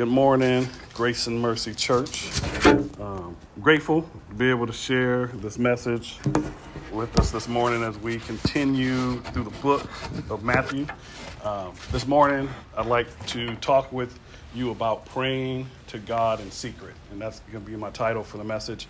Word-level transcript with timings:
Good 0.00 0.08
morning, 0.08 0.66
Grace 0.94 1.26
and 1.26 1.38
Mercy 1.42 1.74
Church. 1.74 2.30
Um, 2.98 3.36
grateful 3.60 4.08
to 4.30 4.34
be 4.34 4.48
able 4.48 4.66
to 4.66 4.72
share 4.72 5.26
this 5.26 5.58
message 5.58 6.18
with 6.90 7.14
us 7.20 7.30
this 7.30 7.48
morning 7.48 7.82
as 7.82 7.98
we 7.98 8.16
continue 8.20 9.20
through 9.20 9.44
the 9.44 9.58
book 9.58 9.86
of 10.30 10.42
Matthew. 10.42 10.86
Um, 11.44 11.74
this 11.92 12.06
morning, 12.06 12.48
I'd 12.78 12.86
like 12.86 13.08
to 13.26 13.54
talk 13.56 13.92
with 13.92 14.18
you 14.54 14.70
about 14.70 15.04
praying 15.04 15.66
to 15.88 15.98
God 15.98 16.40
in 16.40 16.50
secret, 16.50 16.94
and 17.12 17.20
that's 17.20 17.40
going 17.52 17.62
to 17.62 17.70
be 17.70 17.76
my 17.76 17.90
title 17.90 18.24
for 18.24 18.38
the 18.38 18.44
message. 18.44 18.88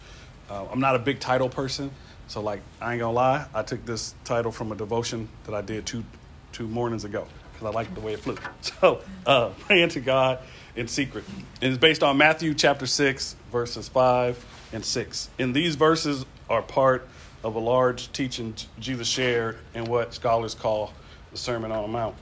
Uh, 0.48 0.66
I'm 0.70 0.78
not 0.78 0.94
a 0.94 1.00
big 1.00 1.18
title 1.18 1.48
person, 1.48 1.90
so 2.28 2.40
like 2.40 2.60
I 2.80 2.92
ain't 2.92 3.00
gonna 3.00 3.12
lie, 3.12 3.46
I 3.52 3.64
took 3.64 3.84
this 3.84 4.14
title 4.22 4.52
from 4.52 4.70
a 4.70 4.76
devotion 4.76 5.28
that 5.46 5.56
I 5.56 5.60
did 5.60 5.86
two 5.86 6.04
two 6.52 6.68
mornings 6.68 7.02
ago 7.02 7.26
because 7.52 7.66
I 7.66 7.70
liked 7.76 7.96
the 7.96 8.00
way 8.00 8.12
it 8.12 8.20
flew. 8.20 8.36
So, 8.60 9.00
uh, 9.26 9.48
praying 9.66 9.88
to 9.90 10.00
God 10.00 10.38
in 10.80 10.88
secret. 10.88 11.24
It's 11.60 11.76
based 11.76 12.02
on 12.02 12.16
Matthew 12.16 12.54
chapter 12.54 12.86
6, 12.86 13.36
verses 13.52 13.86
5 13.86 14.70
and 14.72 14.82
6. 14.82 15.28
And 15.38 15.54
these 15.54 15.74
verses 15.74 16.24
are 16.48 16.62
part 16.62 17.06
of 17.44 17.54
a 17.54 17.58
large 17.58 18.10
teaching 18.12 18.54
Jesus 18.78 19.06
shared 19.06 19.58
in 19.74 19.84
what 19.84 20.14
scholars 20.14 20.54
call 20.54 20.94
the 21.32 21.36
Sermon 21.36 21.70
on 21.70 21.82
the 21.82 21.88
Mount. 21.88 22.16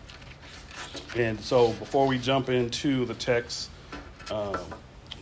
And 1.17 1.41
so 1.41 1.73
before 1.75 2.09
we 2.09 2.19
jump 2.19 2.49
into 2.49 3.05
the 3.05 3.15
text, 3.15 3.71
um, 4.31 4.57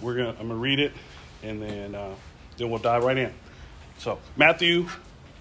we're 0.00 0.16
gonna 0.16 0.30
I'm 0.41 0.48
gonna 0.48 0.55
read 0.55 0.80
it 0.80 0.92
and 1.42 1.62
then 1.62 1.94
uh, 1.94 2.14
then 2.56 2.70
we'll 2.70 2.78
dive 2.78 3.05
right 3.05 3.18
in. 3.18 3.32
So 3.98 4.18
Matthew 4.36 4.88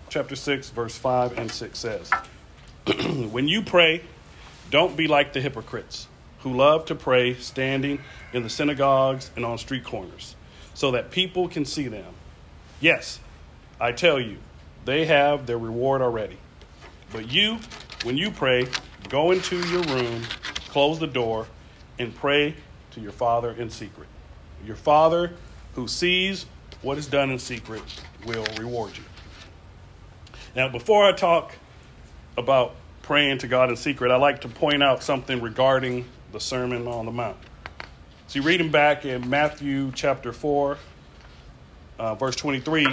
chapter 0.09 0.35
6, 0.35 0.69
verse 0.71 0.97
5 0.97 1.37
and 1.37 1.49
6 1.49 1.79
says, 1.79 2.11
When 3.31 3.47
you 3.47 3.61
pray, 3.61 4.01
don't 4.69 4.97
be 4.97 5.07
like 5.07 5.31
the 5.31 5.39
hypocrites 5.39 6.07
who 6.45 6.53
love 6.53 6.85
to 6.85 6.93
pray 6.93 7.33
standing 7.33 7.99
in 8.31 8.43
the 8.43 8.49
synagogues 8.51 9.31
and 9.35 9.43
on 9.43 9.57
street 9.57 9.83
corners, 9.83 10.35
so 10.75 10.91
that 10.91 11.09
people 11.09 11.47
can 11.47 11.65
see 11.65 11.87
them. 11.87 12.13
Yes, 12.79 13.19
I 13.81 13.91
tell 13.93 14.19
you, 14.19 14.37
they 14.85 15.05
have 15.05 15.47
their 15.47 15.57
reward 15.57 16.03
already. 16.03 16.37
But 17.11 17.31
you, 17.31 17.57
when 18.03 18.15
you 18.15 18.29
pray, 18.29 18.67
go 19.09 19.31
into 19.31 19.57
your 19.69 19.81
room, 19.85 20.21
close 20.69 20.99
the 20.99 21.07
door, 21.07 21.47
and 21.97 22.13
pray 22.13 22.53
to 22.91 23.01
your 23.01 23.11
Father 23.11 23.51
in 23.51 23.71
secret. 23.71 24.07
Your 24.63 24.75
Father, 24.75 25.33
who 25.73 25.87
sees 25.87 26.45
what 26.83 26.99
is 26.99 27.07
done 27.07 27.31
in 27.31 27.39
secret, 27.39 27.81
will 28.27 28.45
reward 28.55 28.95
you. 28.95 29.03
Now, 30.55 30.69
before 30.69 31.05
I 31.05 31.11
talk 31.11 31.53
about 32.37 32.75
praying 33.01 33.39
to 33.39 33.47
God 33.47 33.71
in 33.71 33.77
secret, 33.77 34.11
I 34.11 34.17
like 34.17 34.41
to 34.41 34.47
point 34.47 34.83
out 34.83 35.01
something 35.01 35.41
regarding 35.41 36.05
the 36.35 36.41
Sermon 36.41 36.85
on 36.85 37.05
the 37.05 37.13
Mount. 37.13 37.37
See, 38.27 38.41
reading 38.41 38.69
back 38.69 39.05
in 39.05 39.29
Matthew 39.29 39.93
chapter 39.95 40.33
4, 40.33 40.77
uh, 41.97 42.15
verse 42.15 42.35
23, 42.35 42.87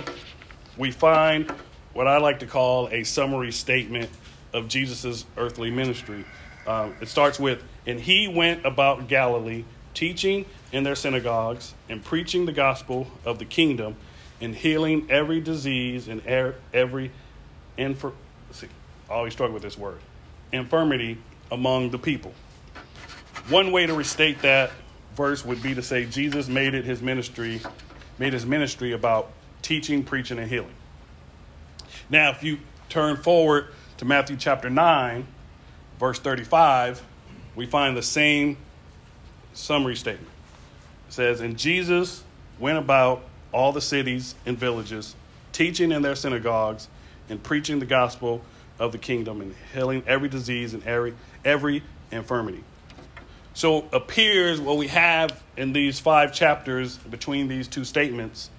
we 0.79 0.93
find 0.93 1.51
what 1.93 2.07
I 2.07 2.19
like 2.19 2.39
to 2.39 2.47
call 2.47 2.87
a 2.91 3.03
summary 3.03 3.51
statement 3.51 4.11
of 4.53 4.69
Jesus' 4.69 5.27
earthly 5.37 5.73
ministry. 5.73 6.25
Um, 6.69 6.95
it 7.01 7.09
starts 7.09 7.41
with, 7.41 7.65
And 7.85 7.99
he 7.99 8.29
went 8.29 8.65
about 8.65 9.09
Galilee, 9.09 9.65
teaching 9.93 10.47
in 10.71 10.85
their 10.85 10.95
synagogues, 10.95 11.75
and 11.89 12.05
preaching 12.05 12.47
the 12.47 12.53
gospel 12.53 13.09
of 13.25 13.41
the 13.41 13.45
kingdom, 13.45 13.97
and 14.41 14.55
healing 14.55 15.09
every 15.11 15.41
disease 15.41 16.07
and 16.07 16.25
er- 16.29 16.55
every 16.73 17.11
infir- 17.77 18.15
see, 18.53 18.69
I 19.11 19.15
always 19.15 19.33
struggle 19.33 19.55
with 19.55 19.65
this 19.65 19.77
word 19.77 19.99
infirmity 20.53 21.19
among 21.51 21.91
the 21.91 21.99
people. 21.99 22.33
One 23.49 23.73
way 23.73 23.87
to 23.87 23.95
restate 23.95 24.43
that 24.43 24.71
verse 25.17 25.45
would 25.45 25.63
be 25.63 25.75
to 25.75 25.83
say 25.83 26.07
Jesus 26.07 26.49
made 26.49 26.75
it 26.75 26.85
his 26.85 27.03
ministry, 27.03 27.61
made 28.19 28.33
his 28.33 28.47
ministry 28.47 28.93
about 28.93 29.31
teaching, 29.63 30.05
preaching, 30.05 30.39
and 30.39 30.49
healing. 30.49 30.75
Now, 32.09 32.31
if 32.31 32.43
you 32.43 32.59
turn 32.89 33.17
forward 33.17 33.69
to 33.99 34.05
Matthew 34.05 34.37
chapter 34.37 34.71
9, 34.71 35.27
verse 35.99 36.19
35, 36.19 37.03
we 37.55 37.67
find 37.67 37.97
the 37.97 38.03
same 38.03 38.57
summary 39.55 39.97
statement. 39.97 40.31
It 41.09 41.13
says, 41.13 41.41
And 41.41 41.59
Jesus 41.59 42.23
went 42.59 42.79
about 42.79 43.25
all 43.51 43.73
the 43.73 43.81
cities 43.81 44.35
and 44.47 44.57
villages, 44.57 45.15
teaching 45.53 45.93
in 45.93 46.03
their 46.03 46.15
synagogues 46.15 46.89
and 47.29 47.43
preaching 47.43 47.79
the 47.79 47.87
gospel 47.87 48.43
of 48.79 48.93
the 48.93 48.99
kingdom 48.99 49.41
and 49.41 49.55
healing 49.73 50.03
every 50.07 50.29
disease 50.29 50.75
and 50.75 50.83
every, 50.85 51.15
every 51.45 51.83
infirmity. 52.11 52.65
So 53.55 53.87
appears 53.93 54.61
what 54.61 54.77
we 54.77 54.89
have 54.89 55.43
in 55.57 55.73
these 55.73 56.01
five 56.01 56.33
chapters 56.33 56.97
between 56.97 57.49
these 57.49 57.69
two 57.69 57.85
statements. 57.85 58.51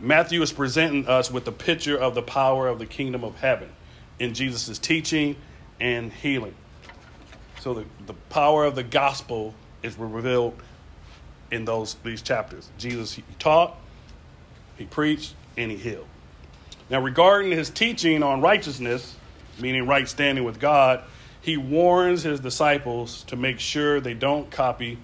Matthew 0.00 0.42
is 0.42 0.52
presenting 0.52 1.06
us 1.06 1.30
with 1.30 1.46
a 1.46 1.52
picture 1.52 1.96
of 1.96 2.16
the 2.16 2.22
power 2.22 2.66
of 2.66 2.80
the 2.80 2.86
kingdom 2.86 3.22
of 3.22 3.36
heaven 3.36 3.68
in 4.18 4.34
Jesus' 4.34 4.78
teaching 4.78 5.36
and 5.80 6.12
healing. 6.12 6.54
So 7.60 7.74
the, 7.74 7.84
the 8.06 8.14
power 8.14 8.64
of 8.64 8.74
the 8.74 8.82
gospel 8.82 9.54
is 9.84 9.96
revealed 9.96 10.60
in 11.52 11.64
those 11.64 11.94
these 12.02 12.22
chapters. 12.22 12.68
Jesus 12.78 13.12
he 13.12 13.22
taught, 13.38 13.76
he 14.76 14.84
preached, 14.86 15.34
and 15.56 15.70
he 15.70 15.76
healed. 15.76 16.06
Now 16.90 17.00
regarding 17.00 17.52
his 17.52 17.70
teaching 17.70 18.24
on 18.24 18.40
righteousness, 18.40 19.14
meaning 19.60 19.86
right 19.86 20.08
standing 20.08 20.42
with 20.42 20.58
God, 20.58 21.04
he 21.42 21.56
warns 21.56 22.22
his 22.22 22.40
disciples 22.40 23.24
to 23.24 23.36
make 23.36 23.58
sure 23.58 24.00
they 24.00 24.14
don't 24.14 24.50
copy 24.50 24.96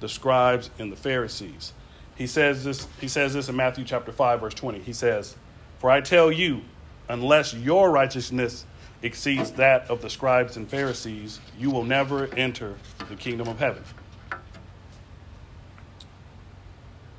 the 0.00 0.08
scribes 0.08 0.70
and 0.78 0.90
the 0.90 0.96
Pharisees. 0.96 1.74
He 2.16 2.26
says 2.26 2.64
this, 2.64 2.88
he 3.00 3.08
says 3.08 3.34
this 3.34 3.48
in 3.48 3.56
Matthew 3.56 3.84
chapter 3.84 4.10
5 4.10 4.40
verse 4.40 4.54
20. 4.54 4.80
He 4.80 4.92
says, 4.92 5.36
"For 5.78 5.90
I 5.90 6.00
tell 6.00 6.32
you, 6.32 6.62
unless 7.08 7.54
your 7.54 7.90
righteousness 7.90 8.64
exceeds 9.02 9.52
that 9.52 9.90
of 9.90 10.00
the 10.00 10.08
scribes 10.08 10.56
and 10.56 10.68
Pharisees, 10.68 11.40
you 11.58 11.70
will 11.70 11.84
never 11.84 12.26
enter 12.34 12.74
the 13.08 13.16
kingdom 13.16 13.48
of 13.48 13.58
heaven." 13.58 13.84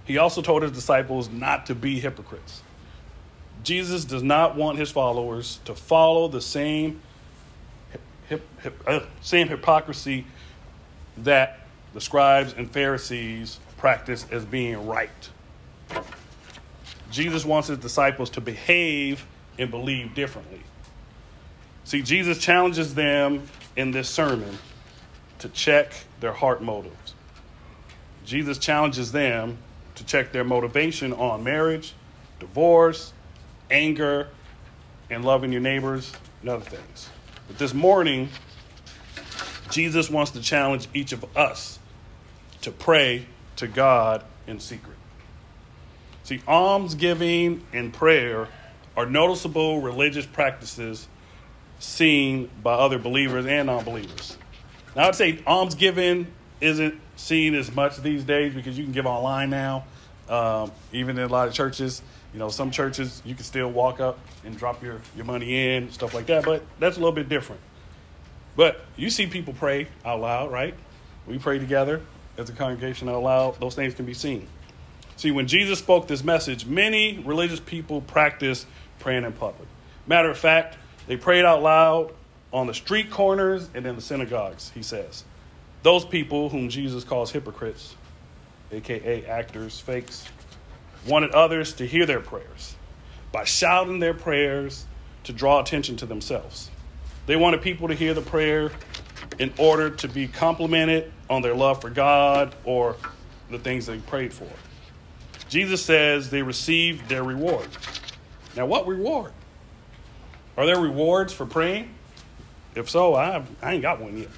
He 0.05 0.17
also 0.17 0.41
told 0.41 0.63
his 0.63 0.71
disciples 0.71 1.29
not 1.29 1.67
to 1.67 1.75
be 1.75 1.99
hypocrites. 1.99 2.63
Jesus 3.63 4.03
does 4.03 4.23
not 4.23 4.55
want 4.55 4.77
his 4.77 4.91
followers 4.91 5.59
to 5.65 5.75
follow 5.75 6.27
the 6.27 6.41
same 6.41 7.01
hip, 8.29 8.47
uh, 8.87 9.01
same 9.21 9.47
hypocrisy 9.47 10.25
that 11.17 11.59
the 11.93 12.01
scribes 12.01 12.53
and 12.53 12.69
Pharisees 12.69 13.59
practice 13.77 14.25
as 14.31 14.45
being 14.45 14.87
right. 14.87 15.29
Jesus 17.11 17.45
wants 17.45 17.67
his 17.67 17.77
disciples 17.77 18.29
to 18.31 18.41
behave 18.41 19.25
and 19.59 19.69
believe 19.69 20.15
differently. 20.15 20.61
See, 21.83 22.01
Jesus 22.01 22.39
challenges 22.39 22.95
them 22.95 23.43
in 23.75 23.91
this 23.91 24.09
sermon 24.09 24.57
to 25.39 25.49
check 25.49 25.93
their 26.21 26.31
heart 26.31 26.63
motives. 26.63 27.13
Jesus 28.25 28.57
challenges 28.57 29.11
them 29.11 29.57
to 29.95 30.05
check 30.05 30.31
their 30.31 30.43
motivation 30.43 31.13
on 31.13 31.43
marriage, 31.43 31.93
divorce, 32.39 33.13
anger, 33.69 34.29
and 35.09 35.23
loving 35.23 35.51
your 35.51 35.61
neighbors 35.61 36.11
and 36.41 36.49
other 36.49 36.65
things. 36.65 37.09
But 37.47 37.57
this 37.57 37.73
morning, 37.73 38.29
Jesus 39.69 40.09
wants 40.09 40.31
to 40.31 40.41
challenge 40.41 40.87
each 40.93 41.11
of 41.11 41.25
us 41.35 41.79
to 42.61 42.71
pray 42.71 43.25
to 43.57 43.67
God 43.67 44.23
in 44.47 44.59
secret. 44.59 44.97
See, 46.23 46.41
almsgiving 46.47 47.65
and 47.73 47.93
prayer 47.93 48.47
are 48.95 49.05
noticeable 49.05 49.81
religious 49.81 50.25
practices 50.25 51.07
seen 51.79 52.49
by 52.61 52.73
other 52.73 52.97
believers 52.97 53.45
and 53.45 53.67
non 53.67 53.83
believers. 53.83 54.37
Now, 54.95 55.07
I'd 55.07 55.15
say 55.15 55.39
almsgiving 55.45 56.27
isn't 56.61 56.99
seen 57.15 57.55
as 57.55 57.73
much 57.75 57.97
these 57.97 58.23
days 58.23 58.53
because 58.53 58.77
you 58.77 58.83
can 58.83 58.93
give 58.93 59.05
online 59.05 59.49
now. 59.49 59.85
Um, 60.29 60.71
even 60.93 61.17
in 61.17 61.25
a 61.25 61.27
lot 61.27 61.49
of 61.49 61.53
churches, 61.53 62.01
you 62.33 62.39
know, 62.39 62.49
some 62.49 62.71
churches 62.71 63.21
you 63.23 63.35
can 63.35 63.43
still 63.43 63.69
walk 63.69 63.99
up 63.99 64.19
and 64.43 64.57
drop 64.57 64.81
your, 64.83 64.99
your 65.15 65.25
money 65.25 65.75
in, 65.75 65.91
stuff 65.91 66.13
like 66.13 66.25
that, 66.25 66.43
but 66.43 66.63
that's 66.79 66.97
a 66.97 66.99
little 66.99 67.13
bit 67.13 67.29
different. 67.29 67.61
But 68.55 68.81
you 68.95 69.09
see 69.09 69.27
people 69.27 69.53
pray 69.53 69.87
out 70.03 70.19
loud, 70.19 70.51
right? 70.51 70.73
We 71.27 71.37
pray 71.37 71.59
together 71.59 72.01
as 72.37 72.49
a 72.49 72.53
congregation 72.53 73.07
out 73.09 73.23
loud. 73.23 73.59
Those 73.59 73.75
things 73.75 73.93
can 73.93 74.05
be 74.05 74.13
seen. 74.13 74.47
See, 75.15 75.31
when 75.31 75.47
Jesus 75.47 75.79
spoke 75.79 76.07
this 76.07 76.23
message, 76.23 76.65
many 76.65 77.19
religious 77.19 77.59
people 77.59 78.01
practice 78.01 78.65
praying 78.99 79.23
in 79.23 79.33
public. 79.33 79.67
Matter 80.07 80.29
of 80.29 80.37
fact, 80.37 80.77
they 81.07 81.17
prayed 81.17 81.45
out 81.45 81.61
loud 81.61 82.13
on 82.51 82.67
the 82.67 82.73
street 82.73 83.11
corners 83.11 83.69
and 83.73 83.85
in 83.85 83.95
the 83.95 84.01
synagogues, 84.01 84.71
he 84.73 84.83
says. 84.83 85.23
Those 85.83 86.05
people 86.05 86.49
whom 86.49 86.69
Jesus 86.69 87.03
calls 87.03 87.31
hypocrites, 87.31 87.95
aka 88.71 89.25
actors, 89.25 89.79
fakes, 89.79 90.25
wanted 91.07 91.31
others 91.31 91.73
to 91.73 91.87
hear 91.87 92.05
their 92.05 92.19
prayers 92.19 92.75
by 93.31 93.43
shouting 93.43 93.99
their 93.99 94.13
prayers 94.13 94.85
to 95.25 95.33
draw 95.33 95.61
attention 95.61 95.95
to 95.97 96.05
themselves. 96.05 96.69
They 97.25 97.35
wanted 97.35 97.61
people 97.61 97.87
to 97.87 97.93
hear 97.93 98.13
the 98.13 98.21
prayer 98.21 98.71
in 99.39 99.53
order 99.57 99.89
to 99.89 100.07
be 100.07 100.27
complimented 100.27 101.11
on 101.29 101.41
their 101.41 101.55
love 101.55 101.81
for 101.81 101.89
God 101.89 102.55
or 102.65 102.95
the 103.49 103.59
things 103.59 103.85
they 103.85 103.97
prayed 103.99 104.33
for. 104.33 104.49
Jesus 105.49 105.83
says 105.83 106.29
they 106.29 106.41
received 106.41 107.07
their 107.09 107.23
reward. 107.23 107.67
Now, 108.55 108.65
what 108.65 108.87
reward? 108.87 109.31
Are 110.57 110.65
there 110.65 110.79
rewards 110.79 111.33
for 111.33 111.45
praying? 111.45 111.93
If 112.75 112.89
so, 112.89 113.15
I, 113.15 113.25
have, 113.25 113.49
I 113.61 113.73
ain't 113.73 113.81
got 113.81 113.99
one 113.99 114.17
yet. 114.17 114.29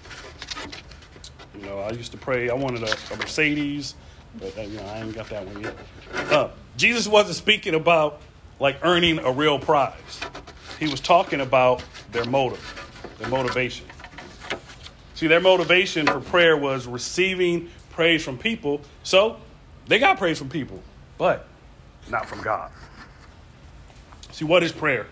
You 1.57 1.65
know, 1.65 1.79
I 1.79 1.91
used 1.91 2.11
to 2.11 2.17
pray, 2.17 2.49
I 2.49 2.53
wanted 2.53 2.83
a, 2.83 2.95
a 3.13 3.17
Mercedes, 3.17 3.95
but 4.39 4.57
uh, 4.57 4.61
you 4.61 4.77
know, 4.77 4.85
I 4.85 4.99
ain't 4.99 5.15
got 5.15 5.29
that 5.29 5.45
one 5.45 5.61
yet. 5.61 5.77
Uh, 6.31 6.49
Jesus 6.77 7.07
wasn't 7.07 7.35
speaking 7.35 7.75
about 7.75 8.21
like 8.59 8.77
earning 8.83 9.19
a 9.19 9.31
real 9.31 9.59
prize. 9.59 10.19
He 10.79 10.87
was 10.87 10.99
talking 10.99 11.41
about 11.41 11.83
their 12.11 12.25
motive, 12.25 13.13
their 13.19 13.29
motivation. 13.29 13.85
See, 15.13 15.27
their 15.27 15.39
motivation 15.39 16.05
for 16.05 16.19
prayer 16.19 16.57
was 16.57 16.87
receiving 16.87 17.69
praise 17.91 18.23
from 18.23 18.37
people. 18.37 18.81
So 19.03 19.37
they 19.87 19.99
got 19.99 20.17
praise 20.17 20.37
from 20.37 20.49
people, 20.49 20.81
but 21.17 21.47
not 22.09 22.25
from 22.25 22.41
God. 22.41 22.71
See, 24.31 24.43
what 24.43 24.63
is 24.63 24.73
prayer? 24.73 25.07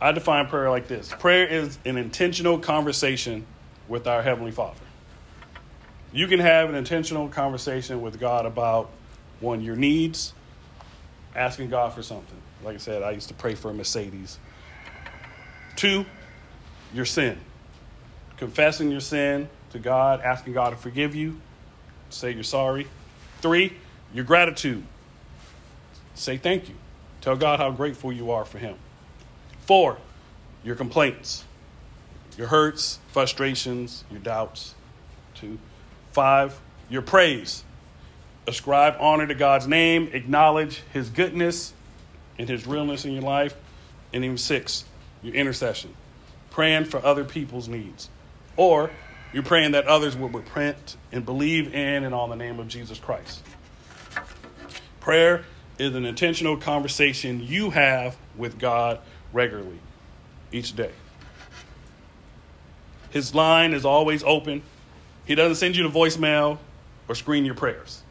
I 0.00 0.12
define 0.12 0.48
prayer 0.48 0.68
like 0.68 0.88
this 0.88 1.08
prayer 1.08 1.46
is 1.46 1.78
an 1.84 1.96
intentional 1.96 2.58
conversation 2.58 3.46
with 3.88 4.06
our 4.06 4.22
Heavenly 4.22 4.50
Father. 4.50 4.80
You 6.12 6.26
can 6.26 6.40
have 6.40 6.68
an 6.68 6.74
intentional 6.74 7.28
conversation 7.28 8.00
with 8.00 8.20
God 8.20 8.46
about 8.46 8.90
one, 9.40 9.60
your 9.60 9.76
needs, 9.76 10.32
asking 11.34 11.70
God 11.70 11.92
for 11.92 12.02
something. 12.02 12.38
Like 12.62 12.76
I 12.76 12.78
said, 12.78 13.02
I 13.02 13.10
used 13.10 13.28
to 13.28 13.34
pray 13.34 13.54
for 13.54 13.70
a 13.70 13.74
Mercedes. 13.74 14.38
Two, 15.76 16.06
your 16.92 17.04
sin. 17.04 17.38
Confessing 18.36 18.90
your 18.90 19.00
sin 19.00 19.48
to 19.70 19.78
God, 19.78 20.20
asking 20.20 20.52
God 20.52 20.70
to 20.70 20.76
forgive 20.76 21.14
you, 21.14 21.40
say 22.10 22.30
you're 22.30 22.44
sorry. 22.44 22.86
Three, 23.40 23.72
your 24.14 24.24
gratitude. 24.24 24.84
Say 26.14 26.36
thank 26.36 26.68
you. 26.68 26.74
Tell 27.20 27.36
God 27.36 27.58
how 27.58 27.70
grateful 27.70 28.12
you 28.12 28.30
are 28.30 28.44
for 28.44 28.58
Him. 28.58 28.76
Four, 29.66 29.98
your 30.62 30.76
complaints, 30.76 31.44
your 32.36 32.48
hurts, 32.48 32.98
frustrations, 33.12 34.04
your 34.10 34.20
doubts. 34.20 34.74
Two. 35.34 35.58
Five, 36.12 36.60
your 36.88 37.02
praise. 37.02 37.64
Ascribe 38.46 38.96
honor 39.00 39.26
to 39.26 39.34
God's 39.34 39.66
name, 39.66 40.10
acknowledge 40.12 40.82
His 40.92 41.08
goodness 41.08 41.72
and 42.38 42.48
His 42.48 42.66
realness 42.66 43.04
in 43.04 43.12
your 43.12 43.22
life. 43.22 43.56
And 44.12 44.24
even 44.24 44.38
six, 44.38 44.84
your 45.22 45.34
intercession, 45.34 45.94
praying 46.50 46.84
for 46.84 47.04
other 47.04 47.24
people's 47.24 47.68
needs. 47.68 48.08
Or 48.56 48.90
you're 49.32 49.42
praying 49.42 49.72
that 49.72 49.86
others 49.86 50.16
will 50.16 50.28
repent 50.28 50.96
and 51.10 51.24
believe 51.24 51.74
in 51.74 52.04
and 52.04 52.14
on 52.14 52.30
the 52.30 52.36
name 52.36 52.60
of 52.60 52.68
Jesus 52.68 52.98
Christ. 52.98 53.42
Prayer 55.00 55.44
is 55.78 55.94
an 55.94 56.04
intentional 56.04 56.56
conversation 56.56 57.42
you 57.42 57.70
have 57.70 58.16
with 58.36 58.58
God 58.58 59.00
regularly, 59.32 59.80
each 60.52 60.76
day. 60.76 60.92
His 63.14 63.32
line 63.32 63.74
is 63.74 63.84
always 63.84 64.24
open. 64.24 64.60
He 65.24 65.36
doesn't 65.36 65.54
send 65.54 65.76
you 65.76 65.84
to 65.84 65.88
voicemail 65.88 66.58
or 67.08 67.14
screen 67.14 67.44
your 67.44 67.54
prayers. 67.54 68.02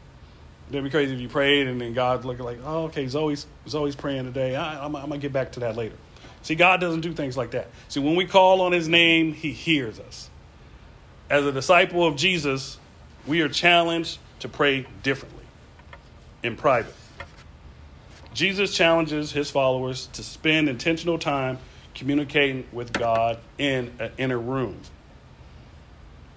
It'd 0.70 0.82
be 0.82 0.88
crazy 0.88 1.12
if 1.12 1.20
you 1.20 1.28
prayed 1.28 1.66
and 1.66 1.78
then 1.78 1.92
God's 1.92 2.24
looking 2.24 2.46
like, 2.46 2.58
oh, 2.64 2.84
okay, 2.84 3.06
Zoe's, 3.06 3.46
Zoe's 3.68 3.94
praying 3.94 4.24
today. 4.24 4.56
I, 4.56 4.82
I'm, 4.82 4.96
I'm 4.96 5.08
going 5.08 5.20
to 5.20 5.24
get 5.24 5.30
back 5.34 5.52
to 5.52 5.60
that 5.60 5.76
later. 5.76 5.94
See, 6.40 6.54
God 6.54 6.80
doesn't 6.80 7.02
do 7.02 7.12
things 7.12 7.36
like 7.36 7.50
that. 7.50 7.68
See, 7.88 8.00
when 8.00 8.16
we 8.16 8.24
call 8.24 8.62
on 8.62 8.72
His 8.72 8.88
name, 8.88 9.34
He 9.34 9.52
hears 9.52 10.00
us. 10.00 10.30
As 11.28 11.44
a 11.44 11.52
disciple 11.52 12.06
of 12.06 12.16
Jesus, 12.16 12.78
we 13.26 13.42
are 13.42 13.48
challenged 13.50 14.18
to 14.40 14.48
pray 14.48 14.86
differently 15.02 15.44
in 16.42 16.56
private. 16.56 16.94
Jesus 18.32 18.74
challenges 18.74 19.32
his 19.32 19.50
followers 19.50 20.08
to 20.14 20.22
spend 20.22 20.70
intentional 20.70 21.18
time 21.18 21.58
communicating 21.94 22.66
with 22.72 22.92
God 22.92 23.38
in 23.58 23.92
an 23.98 24.10
inner 24.16 24.38
room. 24.38 24.80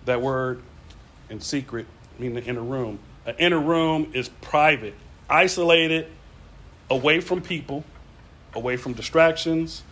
That 0.07 0.21
word 0.21 0.61
in 1.29 1.41
secret 1.41 1.85
means 2.17 2.35
the 2.35 2.43
inner 2.43 2.61
room. 2.61 2.99
An 3.25 3.35
inner 3.39 3.59
room 3.59 4.11
is 4.13 4.29
private, 4.29 4.93
isolated, 5.29 6.07
away 6.89 7.19
from 7.19 7.41
people, 7.41 7.83
away 8.53 8.77
from 8.77 8.93
distractions, 8.93 9.83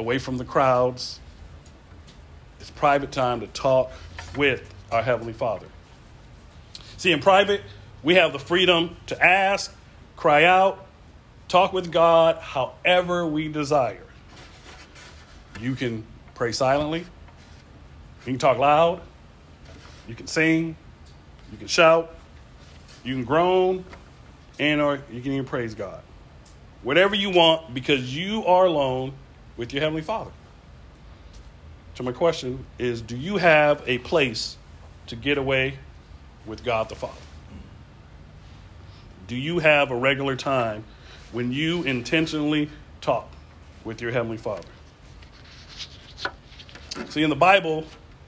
away 0.00 0.18
from 0.18 0.38
the 0.38 0.44
crowds. 0.44 1.20
It's 2.58 2.72
private 2.72 3.12
time 3.12 3.38
to 3.38 3.46
talk 3.46 3.92
with 4.36 4.68
our 4.90 5.04
Heavenly 5.04 5.32
Father. 5.32 5.68
See, 6.96 7.12
in 7.12 7.20
private, 7.20 7.60
we 8.02 8.16
have 8.16 8.32
the 8.32 8.40
freedom 8.40 8.96
to 9.06 9.24
ask, 9.24 9.72
cry 10.16 10.42
out, 10.42 10.84
talk 11.46 11.72
with 11.72 11.92
God 11.92 12.38
however 12.38 13.24
we 13.24 13.46
desire. 13.46 14.02
You 15.60 15.76
can 15.76 16.04
pray 16.34 16.50
silently, 16.50 17.06
you 18.26 18.32
can 18.32 18.38
talk 18.38 18.58
loud, 18.58 19.02
you 20.08 20.14
can 20.14 20.26
sing, 20.26 20.76
you 21.50 21.58
can 21.58 21.66
shout, 21.66 22.14
you 23.04 23.14
can 23.14 23.24
groan, 23.24 23.84
and 24.58 24.80
or 24.80 25.00
you 25.10 25.20
can 25.20 25.32
even 25.32 25.44
praise 25.44 25.74
God. 25.74 26.02
Whatever 26.82 27.14
you 27.14 27.30
want 27.30 27.74
because 27.74 28.14
you 28.14 28.44
are 28.46 28.66
alone 28.66 29.12
with 29.56 29.72
your 29.72 29.80
heavenly 29.80 30.02
Father. 30.02 30.30
So 31.94 32.04
my 32.04 32.12
question 32.12 32.64
is 32.78 33.00
do 33.00 33.16
you 33.16 33.38
have 33.38 33.82
a 33.86 33.98
place 33.98 34.56
to 35.06 35.16
get 35.16 35.38
away 35.38 35.78
with 36.44 36.64
God 36.64 36.88
the 36.88 36.94
Father? 36.94 37.14
Do 39.26 39.36
you 39.36 39.58
have 39.58 39.90
a 39.90 39.96
regular 39.96 40.36
time 40.36 40.84
when 41.32 41.52
you 41.52 41.82
intentionally 41.82 42.70
talk 43.00 43.28
with 43.84 44.02
your 44.02 44.10
Heavenly 44.10 44.36
Father. 44.36 44.68
See, 47.08 47.22
in 47.22 47.30
the 47.30 47.36
Bible, 47.36 47.84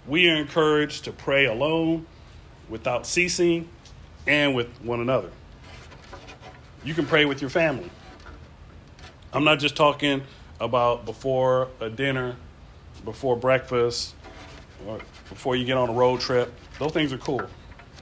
we 0.08 0.28
are 0.30 0.36
encouraged 0.36 1.04
to 1.04 1.12
pray 1.12 1.44
alone, 1.44 2.06
without 2.68 3.06
ceasing, 3.06 3.68
and 4.26 4.54
with 4.54 4.68
one 4.82 5.00
another. 5.00 5.30
You 6.84 6.94
can 6.94 7.06
pray 7.06 7.24
with 7.24 7.40
your 7.40 7.50
family. 7.50 7.90
I'm 9.32 9.44
not 9.44 9.58
just 9.58 9.76
talking 9.76 10.22
about 10.60 11.04
before 11.04 11.68
a 11.80 11.90
dinner, 11.90 12.36
before 13.04 13.36
breakfast, 13.36 14.14
or 14.86 14.98
before 15.28 15.56
you 15.56 15.64
get 15.64 15.76
on 15.76 15.90
a 15.90 15.92
road 15.92 16.20
trip. 16.20 16.52
Those 16.78 16.92
things 16.92 17.12
are 17.12 17.18
cool. 17.18 17.42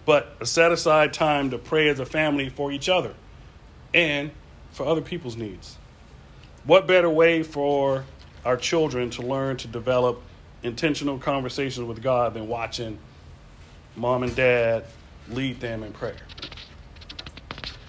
But 0.04 0.36
a 0.40 0.46
set 0.46 0.70
aside 0.70 1.12
time 1.12 1.50
to 1.50 1.58
pray 1.58 1.88
as 1.88 1.98
a 1.98 2.06
family 2.06 2.48
for 2.48 2.70
each 2.70 2.88
other 2.88 3.14
and 3.92 4.30
for 4.70 4.86
other 4.86 5.00
people's 5.00 5.36
needs. 5.36 5.76
What 6.64 6.86
better 6.86 7.10
way 7.10 7.42
for 7.42 8.04
our 8.44 8.56
children 8.56 9.10
to 9.10 9.22
learn 9.22 9.56
to 9.58 9.68
develop 9.68 10.22
intentional 10.62 11.18
conversations 11.18 11.86
with 11.86 12.02
God 12.02 12.34
than 12.34 12.48
watching 12.48 12.98
mom 13.94 14.22
and 14.22 14.34
dad 14.34 14.84
lead 15.28 15.60
them 15.60 15.82
in 15.82 15.92
prayer? 15.92 16.16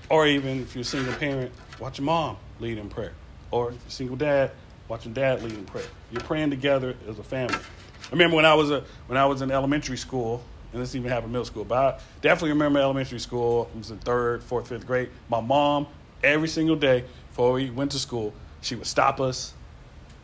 Or 0.10 0.26
even 0.26 0.62
if 0.62 0.76
you're 0.76 0.82
a 0.82 0.86
single 0.86 1.14
parent, 1.16 1.52
watch 1.80 1.98
your 1.98 2.06
mom 2.06 2.38
lead 2.60 2.78
in 2.78 2.90
prayer. 2.90 3.14
Or 3.52 3.74
single 3.88 4.16
dad, 4.16 4.52
watching 4.88 5.14
dad 5.14 5.44
lead 5.44 5.54
in 5.54 5.66
prayer. 5.66 5.86
You're 6.12 6.22
praying 6.22 6.50
together 6.50 6.96
as 7.10 7.20
a 7.20 7.24
family. 7.24 7.56
I 7.56 8.12
remember 8.12 8.38
when 8.38 8.46
I 8.46 8.54
was 8.54 8.72
a, 8.72 8.84
when 9.08 9.18
I 9.18 9.26
was 9.26 9.42
in 9.42 9.52
elementary 9.52 9.98
school, 9.98 10.42
and 10.72 10.82
this 10.82 10.96
even 10.96 11.10
happened 11.10 11.28
in 11.28 11.32
middle 11.34 11.46
school, 11.46 11.66
but 11.66 11.78
I 11.78 12.00
definitely 12.22 12.52
remember 12.52 12.80
elementary 12.80 13.20
school. 13.20 13.70
I 13.74 13.78
was 13.78 13.92
in 13.92 13.98
third, 14.00 14.44
fourth, 14.44 14.70
fifth 14.70 14.88
grade. 14.88 15.10
My 15.30 15.42
mom 15.42 15.88
every 16.24 16.48
single 16.48 16.76
day 16.76 17.04
before 17.30 17.54
we 17.54 17.70
went 17.70 17.92
to 17.92 18.00
school, 18.00 18.34
she 18.62 18.76
would 18.76 18.88
stop 18.88 19.20
us 19.20 19.54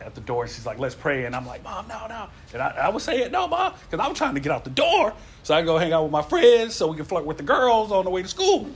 at 0.04 0.14
the 0.14 0.20
door. 0.20 0.46
She's 0.46 0.66
like, 0.66 0.78
let's 0.78 0.94
pray. 0.94 1.24
And 1.24 1.34
I'm 1.34 1.46
like, 1.46 1.62
Mom, 1.64 1.88
no, 1.88 2.06
no. 2.06 2.28
And 2.52 2.62
I, 2.62 2.68
I 2.82 2.88
would 2.88 3.02
say 3.02 3.22
it, 3.22 3.32
no, 3.32 3.48
Mom, 3.48 3.74
because 3.88 4.04
I 4.04 4.08
was 4.08 4.18
trying 4.18 4.34
to 4.34 4.40
get 4.40 4.52
out 4.52 4.64
the 4.64 4.70
door. 4.70 5.12
So 5.42 5.54
I 5.54 5.62
go 5.62 5.78
hang 5.78 5.92
out 5.92 6.02
with 6.02 6.12
my 6.12 6.22
friends 6.22 6.74
so 6.74 6.88
we 6.88 6.96
can 6.96 7.04
flirt 7.04 7.24
with 7.24 7.36
the 7.36 7.42
girls 7.42 7.92
on 7.92 8.04
the 8.04 8.10
way 8.10 8.22
to 8.22 8.28
school. 8.28 8.68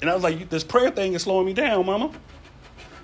And 0.00 0.08
I 0.08 0.14
was 0.14 0.22
like, 0.22 0.48
this 0.48 0.64
prayer 0.64 0.90
thing 0.90 1.12
is 1.12 1.22
slowing 1.22 1.46
me 1.46 1.52
down, 1.52 1.84
Mama. 1.86 2.10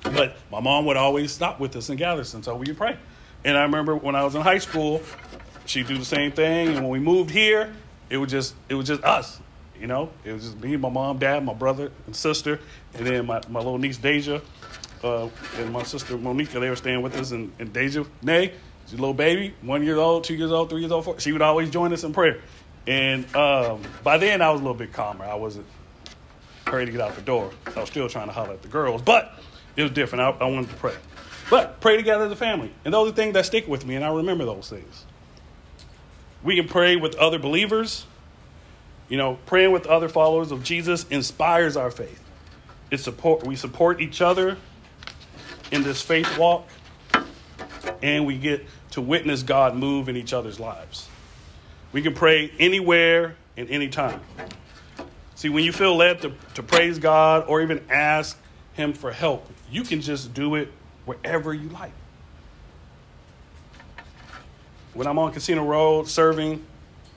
But 0.02 0.36
my 0.50 0.60
mom 0.60 0.86
would 0.86 0.96
always 0.96 1.32
stop 1.32 1.58
with 1.60 1.74
us 1.76 1.90
in 1.90 1.96
Galveston 1.96 2.42
so 2.42 2.54
we 2.56 2.66
would 2.66 2.76
pray. 2.76 2.96
And 3.44 3.56
I 3.56 3.62
remember 3.62 3.96
when 3.96 4.14
I 4.14 4.24
was 4.24 4.34
in 4.34 4.42
high 4.42 4.58
school, 4.58 5.02
she'd 5.66 5.86
do 5.86 5.98
the 5.98 6.04
same 6.04 6.32
thing. 6.32 6.68
And 6.68 6.76
when 6.76 6.88
we 6.88 6.98
moved 6.98 7.30
here, 7.30 7.72
it 8.08 8.16
was 8.16 8.30
just 8.30 8.54
it 8.68 8.74
was 8.74 8.86
just 8.86 9.02
us. 9.04 9.40
You 9.80 9.86
know, 9.86 10.10
it 10.24 10.32
was 10.32 10.44
just 10.44 10.60
me, 10.60 10.76
my 10.76 10.88
mom, 10.88 11.18
dad, 11.18 11.44
my 11.44 11.52
brother 11.52 11.92
and 12.06 12.16
sister, 12.16 12.60
and 12.94 13.06
then 13.06 13.26
my, 13.26 13.42
my 13.50 13.60
little 13.60 13.76
niece 13.76 13.98
Deja, 13.98 14.40
uh, 15.06 15.30
and 15.58 15.72
my 15.72 15.82
sister 15.82 16.16
Monica. 16.18 16.58
They 16.60 16.68
were 16.68 16.76
staying 16.76 17.02
with 17.02 17.16
us, 17.16 17.30
and, 17.30 17.52
and 17.58 17.72
Deja, 17.72 18.04
Nay, 18.22 18.52
she's 18.84 18.94
a 18.94 18.96
little 18.96 19.14
baby, 19.14 19.54
one 19.62 19.82
year 19.82 19.96
old, 19.96 20.24
two 20.24 20.34
years 20.34 20.52
old, 20.52 20.70
three 20.70 20.80
years 20.80 20.92
old. 20.92 21.04
Four. 21.04 21.20
She 21.20 21.32
would 21.32 21.42
always 21.42 21.70
join 21.70 21.92
us 21.92 22.04
in 22.04 22.12
prayer. 22.12 22.40
And 22.86 23.24
um, 23.34 23.82
by 24.04 24.18
then, 24.18 24.42
I 24.42 24.50
was 24.50 24.60
a 24.60 24.64
little 24.64 24.78
bit 24.78 24.92
calmer. 24.92 25.24
I 25.24 25.34
wasn't 25.34 25.66
ready 26.70 26.86
to 26.86 26.92
get 26.92 27.00
out 27.00 27.14
the 27.14 27.22
door. 27.22 27.50
I 27.74 27.80
was 27.80 27.88
still 27.88 28.08
trying 28.08 28.26
to 28.26 28.32
holler 28.32 28.52
at 28.52 28.62
the 28.62 28.68
girls, 28.68 29.02
but 29.02 29.38
it 29.76 29.82
was 29.82 29.92
different. 29.92 30.22
I, 30.22 30.44
I 30.44 30.50
wanted 30.50 30.70
to 30.70 30.76
pray. 30.76 30.94
But 31.50 31.80
pray 31.80 31.96
together 31.96 32.24
as 32.24 32.32
a 32.32 32.36
family. 32.36 32.72
And 32.84 32.92
those 32.92 33.10
are 33.12 33.14
things 33.14 33.34
that 33.34 33.46
stick 33.46 33.68
with 33.68 33.86
me, 33.86 33.94
and 33.94 34.04
I 34.04 34.12
remember 34.12 34.44
those 34.44 34.68
things. 34.68 35.04
We 36.42 36.56
can 36.56 36.68
pray 36.68 36.96
with 36.96 37.14
other 37.16 37.38
believers. 37.38 38.06
You 39.08 39.16
know, 39.16 39.38
praying 39.46 39.70
with 39.70 39.86
other 39.86 40.08
followers 40.08 40.50
of 40.50 40.64
Jesus 40.64 41.06
inspires 41.08 41.76
our 41.76 41.90
faith. 41.90 42.22
It 42.90 42.98
support 42.98 43.44
we 43.44 43.56
support 43.56 44.00
each 44.00 44.20
other 44.20 44.56
in 45.70 45.82
this 45.82 46.02
faith 46.02 46.38
walk, 46.38 46.66
and 48.02 48.26
we 48.26 48.38
get 48.38 48.66
to 48.92 49.00
witness 49.00 49.42
God 49.42 49.76
move 49.76 50.08
in 50.08 50.16
each 50.16 50.32
other's 50.32 50.60
lives. 50.60 51.08
We 51.92 52.02
can 52.02 52.14
pray 52.14 52.52
anywhere 52.58 53.36
and 53.56 53.70
anytime. 53.70 54.20
See, 55.34 55.48
when 55.48 55.64
you 55.64 55.72
feel 55.72 55.96
led 55.96 56.22
to, 56.22 56.32
to 56.54 56.62
praise 56.62 56.98
God 56.98 57.44
or 57.48 57.60
even 57.60 57.84
ask 57.90 58.38
Him 58.74 58.92
for 58.92 59.12
help, 59.12 59.46
you 59.70 59.82
can 59.82 60.00
just 60.00 60.32
do 60.32 60.54
it 60.54 60.72
wherever 61.04 61.52
you 61.52 61.68
like. 61.68 61.92
When 64.94 65.06
I'm 65.06 65.18
on 65.18 65.32
Casino 65.32 65.64
Road 65.64 66.08
serving 66.08 66.64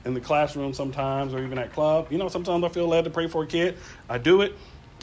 in 0.04 0.14
the 0.14 0.20
classroom 0.20 0.74
sometimes 0.74 1.34
or 1.34 1.40
even 1.40 1.58
at 1.58 1.72
club, 1.72 2.08
you 2.12 2.18
know, 2.18 2.28
sometimes 2.28 2.64
I 2.64 2.70
feel 2.70 2.88
led 2.88 3.06
to 3.06 3.10
pray 3.10 3.28
for 3.28 3.44
a 3.44 3.48
kid. 3.48 3.78
I 4.10 4.18
do 4.18 4.42
it. 4.42 4.54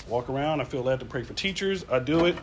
Walk 0.09 0.29
around, 0.29 0.61
I 0.61 0.65
feel 0.65 0.83
led 0.83 1.01
to 1.01 1.07
pray 1.07 1.23
for 1.23 1.33
teachers. 1.33 1.87
I 1.91 1.99
do 2.01 2.27
it. 2.27 2.37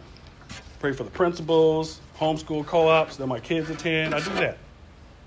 Pray 0.84 0.92
for 0.92 1.06
the 1.06 1.12
principals, 1.12 2.02
homeschool 2.20 2.66
co 2.66 2.90
ops 2.90 3.16
that 3.16 3.26
my 3.26 3.40
kids 3.40 3.70
attend. 3.70 4.14
I 4.14 4.20
do 4.20 4.34
that. 4.34 4.58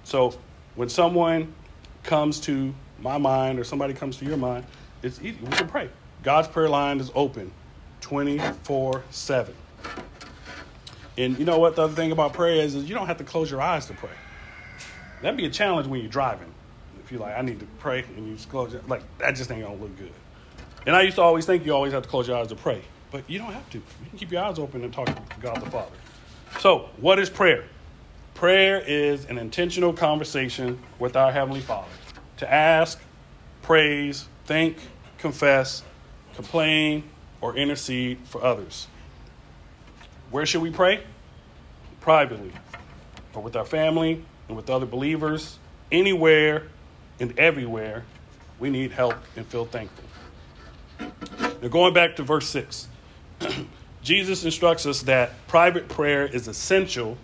So 0.04 0.34
when 0.74 0.90
someone 0.90 1.54
comes 2.02 2.40
to 2.40 2.74
my 2.98 3.16
mind 3.16 3.58
or 3.58 3.64
somebody 3.64 3.94
comes 3.94 4.18
to 4.18 4.26
your 4.26 4.36
mind, 4.36 4.66
it's 5.02 5.18
easy. 5.22 5.38
We 5.40 5.48
can 5.48 5.66
pray. 5.66 5.88
God's 6.22 6.46
prayer 6.46 6.68
line 6.68 7.00
is 7.00 7.10
open 7.14 7.50
24 8.02 9.02
7. 9.08 9.54
And 11.16 11.38
you 11.38 11.46
know 11.46 11.58
what 11.58 11.74
the 11.74 11.84
other 11.84 11.94
thing 11.94 12.12
about 12.12 12.34
prayer 12.34 12.56
is, 12.56 12.74
is 12.74 12.86
you 12.86 12.94
don't 12.94 13.06
have 13.06 13.16
to 13.16 13.24
close 13.24 13.50
your 13.50 13.62
eyes 13.62 13.86
to 13.86 13.94
pray. 13.94 14.10
That'd 15.22 15.38
be 15.38 15.46
a 15.46 15.50
challenge 15.50 15.88
when 15.88 16.00
you're 16.02 16.10
driving. 16.10 16.52
If 17.02 17.10
you're 17.10 17.20
like, 17.22 17.34
I 17.34 17.40
need 17.40 17.60
to 17.60 17.66
pray, 17.78 18.04
and 18.14 18.28
you 18.28 18.34
just 18.34 18.50
close 18.50 18.74
your 18.74 18.82
like 18.88 19.04
that 19.16 19.30
just 19.30 19.50
ain't 19.50 19.62
gonna 19.62 19.76
look 19.76 19.96
good. 19.96 20.12
And 20.86 20.94
I 20.94 21.00
used 21.00 21.16
to 21.16 21.22
always 21.22 21.46
think 21.46 21.64
you 21.64 21.72
always 21.72 21.94
have 21.94 22.02
to 22.02 22.08
close 22.10 22.28
your 22.28 22.36
eyes 22.36 22.48
to 22.48 22.56
pray. 22.56 22.82
But 23.16 23.30
you 23.30 23.38
don't 23.38 23.54
have 23.54 23.70
to. 23.70 23.78
You 23.78 24.10
can 24.10 24.18
keep 24.18 24.30
your 24.30 24.42
eyes 24.42 24.58
open 24.58 24.84
and 24.84 24.92
talk 24.92 25.06
to 25.06 25.40
God 25.40 25.62
the 25.62 25.70
Father. 25.70 25.96
So, 26.60 26.90
what 26.98 27.18
is 27.18 27.30
prayer? 27.30 27.64
Prayer 28.34 28.78
is 28.86 29.24
an 29.24 29.38
intentional 29.38 29.94
conversation 29.94 30.78
with 30.98 31.16
our 31.16 31.32
Heavenly 31.32 31.62
Father 31.62 31.88
to 32.36 32.52
ask, 32.52 33.00
praise, 33.62 34.28
think, 34.44 34.76
confess, 35.16 35.82
complain, 36.34 37.04
or 37.40 37.56
intercede 37.56 38.18
for 38.26 38.44
others. 38.44 38.86
Where 40.30 40.44
should 40.44 40.60
we 40.60 40.70
pray? 40.70 41.02
Privately, 42.02 42.52
or 43.32 43.40
with 43.40 43.56
our 43.56 43.64
family 43.64 44.22
and 44.48 44.58
with 44.58 44.68
other 44.68 44.84
believers, 44.84 45.58
anywhere 45.90 46.64
and 47.18 47.38
everywhere 47.38 48.04
we 48.58 48.68
need 48.68 48.92
help 48.92 49.14
and 49.36 49.46
feel 49.46 49.64
thankful. 49.64 50.04
Now, 51.62 51.68
going 51.68 51.94
back 51.94 52.16
to 52.16 52.22
verse 52.22 52.46
6, 52.50 52.88
Jesus 54.02 54.44
instructs 54.44 54.86
us 54.86 55.02
that 55.02 55.32
private 55.48 55.88
prayer 55.88 56.26
is 56.26 56.48
essential 56.48 57.18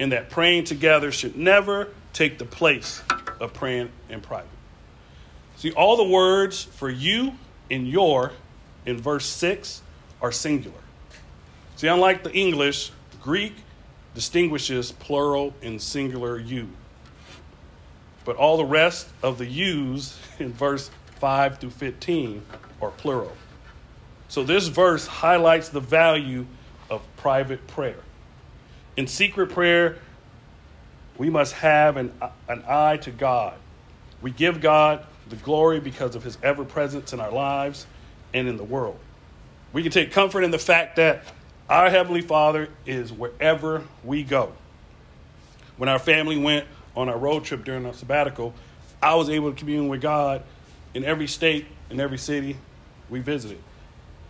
and 0.00 0.12
that 0.12 0.30
praying 0.30 0.64
together 0.64 1.12
should 1.12 1.36
never 1.36 1.88
take 2.12 2.38
the 2.38 2.44
place 2.44 3.02
of 3.40 3.52
praying 3.52 3.90
in 4.08 4.20
private. 4.20 4.48
See, 5.56 5.72
all 5.72 5.96
the 5.96 6.04
words 6.04 6.62
for 6.62 6.88
you 6.88 7.34
and 7.70 7.88
your 7.88 8.32
in 8.86 8.98
verse 8.98 9.26
6 9.26 9.82
are 10.20 10.32
singular. 10.32 10.78
See, 11.76 11.86
unlike 11.86 12.24
the 12.24 12.32
English, 12.32 12.90
Greek 13.22 13.54
distinguishes 14.14 14.92
plural 14.92 15.54
and 15.62 15.80
singular 15.80 16.38
you. 16.38 16.68
But 18.24 18.36
all 18.36 18.56
the 18.56 18.64
rest 18.64 19.08
of 19.22 19.38
the 19.38 19.46
yous 19.46 20.18
in 20.38 20.52
verse 20.52 20.90
5 21.20 21.58
through 21.58 21.70
15 21.70 22.42
are 22.82 22.90
plural. 22.90 23.32
So 24.28 24.44
this 24.44 24.68
verse 24.68 25.06
highlights 25.06 25.70
the 25.70 25.80
value 25.80 26.46
of 26.90 27.02
private 27.16 27.66
prayer. 27.66 27.98
In 28.96 29.06
secret 29.06 29.50
prayer, 29.50 29.98
we 31.16 31.30
must 31.30 31.54
have 31.54 31.96
an, 31.96 32.12
an 32.48 32.62
eye 32.68 32.98
to 32.98 33.10
God. 33.10 33.54
We 34.20 34.30
give 34.30 34.60
God 34.60 35.04
the 35.28 35.36
glory 35.36 35.80
because 35.80 36.14
of 36.14 36.22
his 36.22 36.38
ever 36.42 36.64
presence 36.64 37.12
in 37.12 37.20
our 37.20 37.30
lives 37.30 37.86
and 38.34 38.48
in 38.48 38.56
the 38.56 38.64
world. 38.64 38.98
We 39.72 39.82
can 39.82 39.92
take 39.92 40.12
comfort 40.12 40.42
in 40.42 40.50
the 40.50 40.58
fact 40.58 40.96
that 40.96 41.24
our 41.68 41.90
Heavenly 41.90 42.22
Father 42.22 42.68
is 42.86 43.12
wherever 43.12 43.84
we 44.02 44.22
go. 44.24 44.52
When 45.76 45.88
our 45.88 45.98
family 45.98 46.38
went 46.38 46.66
on 46.96 47.08
our 47.08 47.18
road 47.18 47.44
trip 47.44 47.64
during 47.64 47.84
our 47.86 47.92
sabbatical, 47.92 48.54
I 49.02 49.14
was 49.14 49.28
able 49.28 49.52
to 49.52 49.56
commune 49.56 49.88
with 49.88 50.00
God 50.00 50.42
in 50.94 51.04
every 51.04 51.26
state, 51.26 51.66
in 51.90 52.00
every 52.00 52.18
city 52.18 52.56
we 53.10 53.20
visited. 53.20 53.58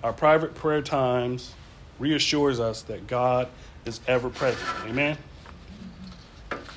Our 0.03 0.13
private 0.13 0.55
prayer 0.55 0.83
times 0.83 1.55
reassures 1.99 2.61
us 2.61 2.83
that 2.83 3.07
God 3.07 3.49
is 3.85 4.01
ever 4.07 4.31
present. 4.31 4.65
Amen. 4.85 5.19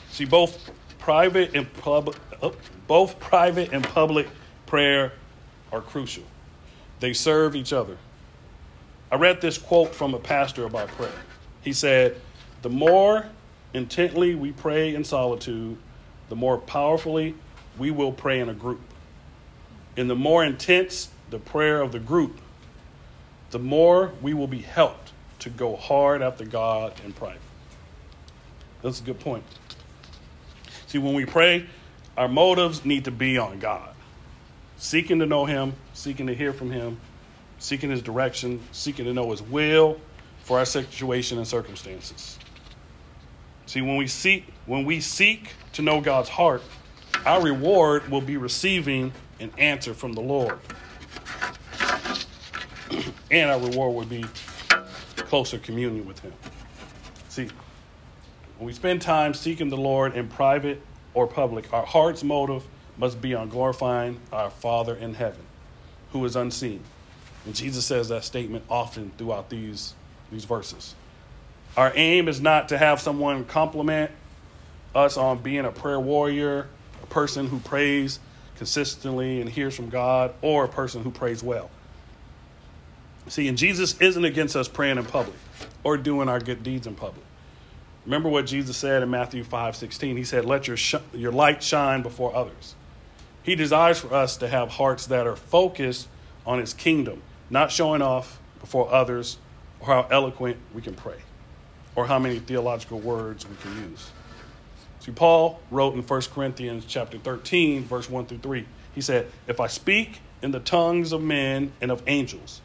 See, 0.10 0.26
both 0.26 0.72
private 0.98 1.56
and 1.56 1.72
public, 1.74 2.18
oh, 2.42 2.54
both 2.88 3.20
private 3.20 3.72
and 3.74 3.84
public 3.84 4.28
prayer 4.66 5.14
are 5.72 5.82
crucial. 5.82 6.24
They 7.00 7.14
serve 7.14 7.56
each 7.56 7.74
other. 7.74 7.98
I 9.12 9.16
read 9.16 9.42
this 9.42 9.58
quote 9.58 9.94
from 9.94 10.14
a 10.14 10.20
pastor 10.20 10.66
about 10.66 10.88
prayer. 10.90 11.12
He 11.62 11.74
said, 11.74 12.20
"The 12.62 12.70
more 12.70 13.28
intently 13.74 14.36
we 14.36 14.52
pray 14.52 14.96
in 14.96 15.04
solitude, 15.04 15.78
the 16.30 16.36
more 16.36 16.58
powerfully 16.58 17.36
we 17.78 17.92
will 17.92 18.12
pray 18.12 18.40
in 18.40 18.50
a 18.50 18.54
group. 18.54 18.82
And 19.96 20.10
the 20.10 20.16
more 20.16 20.44
intense 20.44 21.10
the 21.30 21.40
prayer 21.40 21.82
of 21.82 21.92
the 21.92 22.00
group, 22.00 22.40
the 23.52 23.60
more 23.60 24.14
we 24.22 24.34
will 24.34 24.48
be 24.48 24.62
helped 24.62 25.12
to 25.40 25.50
go 25.50 25.76
hard 25.76 26.22
after 26.22 26.46
God 26.46 26.94
in 27.06 27.12
private. 27.14 27.42
That's 28.82 29.00
a 29.00 29.04
good 29.04 29.20
point. 29.20 29.44
See, 30.88 30.98
when 30.98 31.14
we 31.14 31.26
pray, 31.26 31.68
our 32.18 32.28
motives 32.28 32.84
need 32.86 33.06
to 33.06 33.12
be 33.12 33.38
on 33.38 33.60
God, 33.60 33.94
seeking 34.78 35.20
to 35.20 35.26
know 35.26 35.46
Him, 35.46 35.74
seeking 35.94 36.28
to 36.28 36.34
hear 36.34 36.54
from 36.54 36.72
Him, 36.72 37.00
seeking 37.60 37.90
His 37.90 38.02
direction, 38.02 38.62
seeking 38.72 39.06
to 39.06 39.14
know 39.14 39.32
His 39.32 39.42
will 39.42 40.00
for 40.44 40.60
our 40.60 40.66
situation 40.66 41.38
and 41.38 41.48
circumstances. 41.48 42.38
See, 43.68 43.82
when 43.82 43.96
we 43.96 44.08
seek, 44.08 44.46
when 44.66 44.86
we 44.86 45.00
seek 45.00 45.54
to 45.74 45.82
know 45.82 46.02
God's 46.02 46.30
heart, 46.30 46.64
our 47.26 47.42
reward 47.42 48.10
will 48.10 48.22
be 48.22 48.38
receiving 48.38 49.14
an 49.40 49.52
answer 49.58 49.94
from 49.94 50.14
the 50.14 50.22
Lord 50.22 50.60
and 53.32 53.50
our 53.50 53.60
reward 53.60 53.96
would 53.96 54.10
be 54.10 54.26
closer 55.16 55.58
communion 55.58 56.06
with 56.06 56.20
Him. 56.20 56.34
See, 57.30 57.48
when 58.58 58.68
we 58.68 58.74
spend 58.74 59.02
time 59.02 59.34
seeking 59.34 59.70
the 59.70 59.78
Lord 59.78 60.16
in 60.16 60.28
private 60.28 60.82
or 61.14 61.26
public, 61.26 61.74
our 61.74 61.86
heart's 61.86 62.24
motive 62.24 62.64
must 62.98 63.22
be 63.22 63.34
on 63.34 63.50
glorifying 63.50 64.20
our 64.32 64.50
Father 64.50 64.96
in 64.96 65.14
heaven, 65.14 65.42
who 66.12 66.24
is 66.26 66.36
unseen. 66.36 66.84
And 67.46 67.56
Jesus 67.56 67.86
says 67.86 68.10
that 68.10 68.24
statement 68.24 68.66
often 68.70 69.12
throughout 69.18 69.50
these, 69.50 69.96
these 70.32 70.46
verses. 70.46 70.94
Our 71.78 71.92
aim 71.96 72.28
is 72.28 72.42
not 72.42 72.70
to 72.70 72.78
have 72.78 73.00
someone 73.00 73.46
compliment 73.46 74.12
us 74.94 75.16
on 75.16 75.38
being 75.38 75.66
a 75.66 75.72
prayer 75.72 76.00
warrior, 76.00 76.68
a 77.02 77.06
person 77.08 77.48
who 77.48 77.60
prays 77.60 78.20
consistently 78.58 79.40
and 79.40 79.50
hears 79.50 79.74
from 79.74 79.90
God, 79.90 80.34
or 80.42 80.66
a 80.66 80.68
person 80.68 81.02
who 81.02 81.12
prays 81.12 81.42
well. 81.42 81.72
See, 83.28 83.48
and 83.48 83.58
Jesus 83.58 84.00
isn't 84.02 84.26
against 84.26 84.56
us 84.56 84.68
praying 84.68 84.98
in 84.98 85.06
public 85.06 85.38
or 85.84 85.98
doing 85.98 86.28
our 86.28 86.40
good 86.40 86.64
deeds 86.64 86.88
in 86.88 86.96
public. 86.96 87.26
Remember 88.06 88.30
what 88.30 88.48
Jesus 88.48 88.78
said 88.78 89.04
in 89.04 89.10
Matthew 89.10 89.44
5 89.44 89.76
16? 89.76 90.18
He 90.18 90.24
said, 90.24 90.46
Let 90.46 90.68
your, 90.68 90.78
sh- 90.78 90.96
your 91.14 91.32
light 91.32 91.62
shine 91.62 92.02
before 92.02 92.36
others. 92.36 92.76
He 93.44 93.56
desires 93.56 94.00
for 94.00 94.14
us 94.14 94.38
to 94.38 94.48
have 94.48 94.70
hearts 94.70 95.08
that 95.08 95.28
are 95.28 95.36
focused 95.36 96.08
on 96.46 96.60
his 96.60 96.74
kingdom, 96.74 97.22
not 97.50 97.72
showing 97.72 98.02
off 98.02 98.40
before 98.60 98.92
others 98.92 99.38
or 99.80 99.88
how 99.88 100.08
eloquent 100.10 100.58
we 100.74 100.82
can 100.82 100.94
pray 100.94 101.18
or 101.96 102.06
how 102.06 102.20
many 102.20 102.40
theological 102.40 103.00
words 103.00 103.48
we 103.48 103.56
can 103.58 103.92
use. 103.92 104.12
See, 105.00 105.12
Paul 105.12 105.60
wrote 105.72 105.96
in 105.96 106.04
1 106.04 106.22
Corinthians 106.34 106.86
chapter 106.88 107.18
13, 107.18 107.84
verse 107.86 108.10
1 108.10 108.28
through 108.28 108.38
3. 108.38 108.66
He 108.94 109.02
said, 109.02 109.28
If 109.48 109.60
I 109.60 109.68
speak 109.68 110.22
in 110.42 110.52
the 110.52 110.60
tongues 110.60 111.12
of 111.12 111.22
men 111.22 111.72
and 111.82 111.92
of 111.92 112.04
angels, 112.08 112.62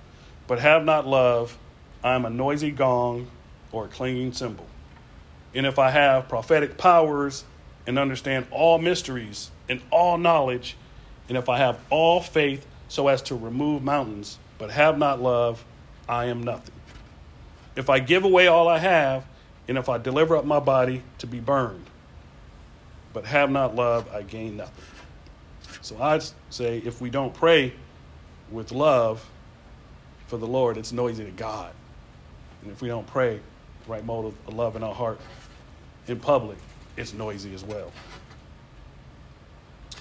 but 0.46 0.58
have 0.58 0.84
not 0.84 1.06
love, 1.06 1.56
I 2.02 2.14
am 2.14 2.24
a 2.24 2.30
noisy 2.30 2.70
gong 2.70 3.28
or 3.72 3.86
a 3.86 3.88
clanging 3.88 4.32
cymbal. 4.32 4.66
And 5.54 5.66
if 5.66 5.78
I 5.78 5.90
have 5.90 6.28
prophetic 6.28 6.76
powers 6.76 7.44
and 7.86 7.98
understand 7.98 8.46
all 8.50 8.78
mysteries 8.78 9.50
and 9.68 9.80
all 9.90 10.18
knowledge, 10.18 10.76
and 11.28 11.36
if 11.36 11.48
I 11.48 11.58
have 11.58 11.78
all 11.90 12.20
faith 12.20 12.66
so 12.88 13.08
as 13.08 13.22
to 13.22 13.34
remove 13.34 13.82
mountains, 13.82 14.38
but 14.58 14.70
have 14.70 14.98
not 14.98 15.20
love, 15.20 15.64
I 16.08 16.26
am 16.26 16.42
nothing. 16.42 16.74
If 17.74 17.90
I 17.90 17.98
give 17.98 18.24
away 18.24 18.46
all 18.46 18.68
I 18.68 18.78
have, 18.78 19.26
and 19.68 19.76
if 19.76 19.88
I 19.88 19.98
deliver 19.98 20.36
up 20.36 20.44
my 20.44 20.60
body 20.60 21.02
to 21.18 21.26
be 21.26 21.40
burned, 21.40 21.86
but 23.12 23.24
have 23.26 23.50
not 23.50 23.74
love, 23.74 24.08
I 24.14 24.22
gain 24.22 24.56
nothing. 24.58 24.84
So 25.82 26.00
I'd 26.00 26.22
say 26.50 26.78
if 26.78 27.00
we 27.00 27.10
don't 27.10 27.34
pray 27.34 27.72
with 28.50 28.72
love 28.72 29.28
for 30.26 30.36
the 30.36 30.46
Lord, 30.46 30.76
it's 30.76 30.92
noisy 30.92 31.24
to 31.24 31.30
God. 31.30 31.72
And 32.62 32.70
if 32.70 32.82
we 32.82 32.88
don't 32.88 33.06
pray 33.06 33.40
the 33.84 33.92
right 33.92 34.04
motive 34.04 34.34
of 34.46 34.54
love 34.54 34.76
in 34.76 34.82
our 34.82 34.94
heart 34.94 35.20
in 36.08 36.18
public, 36.18 36.58
it's 36.96 37.12
noisy 37.12 37.54
as 37.54 37.64
well. 37.64 37.92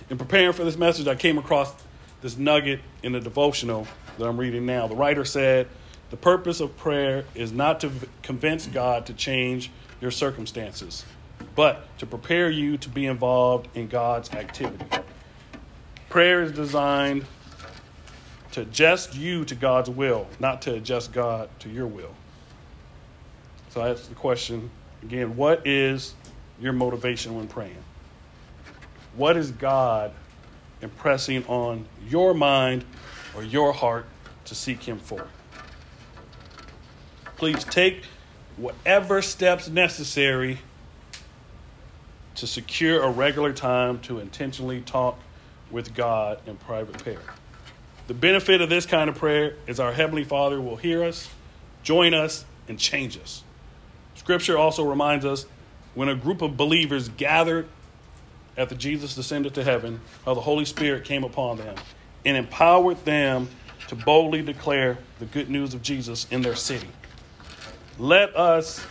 In 0.09 0.17
preparing 0.17 0.53
for 0.53 0.63
this 0.63 0.77
message, 0.77 1.07
I 1.07 1.15
came 1.15 1.37
across 1.37 1.73
this 2.21 2.37
nugget 2.37 2.79
in 3.03 3.11
the 3.11 3.19
devotional 3.19 3.87
that 4.17 4.25
I'm 4.25 4.37
reading 4.37 4.65
now. 4.65 4.87
The 4.87 4.95
writer 4.95 5.25
said, 5.25 5.67
The 6.09 6.17
purpose 6.17 6.59
of 6.59 6.75
prayer 6.77 7.25
is 7.33 7.51
not 7.51 7.79
to 7.81 7.91
convince 8.23 8.67
God 8.67 9.05
to 9.07 9.13
change 9.13 9.71
your 10.01 10.11
circumstances, 10.11 11.05
but 11.55 11.85
to 11.99 12.05
prepare 12.05 12.49
you 12.49 12.77
to 12.77 12.89
be 12.89 13.05
involved 13.05 13.67
in 13.75 13.87
God's 13.87 14.31
activity. 14.31 14.85
Prayer 16.09 16.43
is 16.43 16.51
designed 16.51 17.25
to 18.55 18.61
adjust 18.61 19.13
you 19.13 19.43
to 19.43 19.53
God's 19.53 19.89
will, 19.89 20.27
not 20.39 20.61
to 20.61 20.73
adjust 20.75 21.11
God 21.11 21.49
to 21.59 21.69
your 21.69 21.87
will. 21.87 22.15
So 23.71 23.83
ask 23.83 24.07
the 24.07 24.15
question 24.15 24.71
again 25.03 25.35
what 25.35 25.67
is 25.67 26.13
your 26.61 26.71
motivation 26.71 27.35
when 27.35 27.49
praying? 27.49 27.83
What 29.17 29.35
is 29.35 29.51
God 29.51 30.13
impressing 30.81 31.45
on 31.47 31.85
your 32.07 32.33
mind 32.33 32.85
or 33.35 33.43
your 33.43 33.73
heart 33.73 34.05
to 34.45 34.55
seek 34.55 34.81
Him 34.81 34.99
for? 34.99 35.27
Please 37.35 37.61
take 37.65 38.05
whatever 38.55 39.21
steps 39.21 39.67
necessary 39.67 40.59
to 42.35 42.47
secure 42.47 43.03
a 43.03 43.11
regular 43.11 43.51
time 43.51 43.99
to 44.03 44.19
intentionally 44.19 44.79
talk 44.79 45.19
with 45.71 45.93
God 45.93 46.39
in 46.47 46.55
private 46.55 46.97
prayer. 46.99 47.19
The 48.07 48.13
benefit 48.13 48.61
of 48.61 48.69
this 48.69 48.85
kind 48.85 49.09
of 49.09 49.15
prayer 49.15 49.55
is 49.65 49.79
our 49.79 49.91
Heavenly 49.91 50.23
Father 50.23 50.61
will 50.61 50.75
hear 50.75 51.03
us, 51.03 51.27
join 51.83 52.13
us, 52.13 52.45
and 52.67 52.77
change 52.77 53.17
us. 53.17 53.43
Scripture 54.13 54.57
also 54.57 54.83
reminds 54.83 55.25
us 55.25 55.45
when 55.95 56.09
a 56.09 56.15
group 56.15 56.41
of 56.41 56.55
believers 56.55 57.09
gathered 57.09 57.67
after 58.57 58.75
Jesus 58.75 59.15
descended 59.15 59.53
to 59.55 59.63
heaven, 59.63 60.01
how 60.23 60.33
the 60.33 60.41
Holy 60.41 60.65
Spirit 60.65 61.03
came 61.03 61.23
upon 61.23 61.57
them 61.57 61.75
and 62.25 62.37
empowered 62.37 63.03
them 63.05 63.49
to 63.87 63.95
boldly 63.95 64.41
declare 64.41 64.97
the 65.19 65.25
good 65.25 65.49
news 65.49 65.73
of 65.73 65.81
Jesus 65.81 66.27
in 66.31 66.41
their 66.41 66.55
city. 66.55 66.87
Let 67.97 68.35
us 68.35 68.85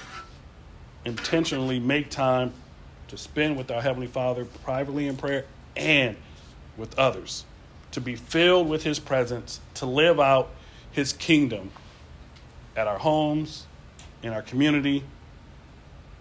intentionally 1.04 1.78
make 1.78 2.10
time 2.10 2.52
to 3.08 3.16
spend 3.16 3.56
with 3.56 3.70
our 3.70 3.82
Heavenly 3.82 4.06
Father 4.06 4.44
privately 4.44 5.06
in 5.06 5.16
prayer 5.16 5.44
and 5.76 6.16
with 6.76 6.98
others, 6.98 7.44
to 7.94 8.00
be 8.00 8.16
filled 8.16 8.68
with 8.68 8.82
His 8.82 8.98
presence, 8.98 9.60
to 9.74 9.86
live 9.86 10.20
out 10.20 10.50
His 10.90 11.12
kingdom 11.12 11.70
at 12.76 12.86
our 12.86 12.98
homes, 12.98 13.66
in 14.22 14.32
our 14.32 14.42
community, 14.42 15.04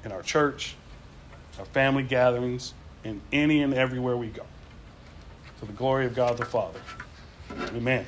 in 0.05 0.11
our 0.11 0.21
church, 0.21 0.75
our 1.59 1.65
family 1.65 2.03
gatherings, 2.03 2.73
in 3.03 3.21
any 3.31 3.61
and 3.61 3.73
everywhere 3.73 4.15
we 4.15 4.27
go. 4.27 4.45
To 5.59 5.65
the 5.65 5.73
glory 5.73 6.05
of 6.05 6.15
God 6.15 6.37
the 6.37 6.45
Father. 6.45 6.79
Amen. 7.75 8.05